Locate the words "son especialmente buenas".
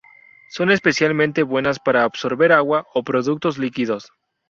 0.49-1.77